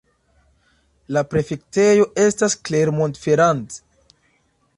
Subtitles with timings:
[1.15, 3.79] La prefektejo estas Clermont-Ferrand.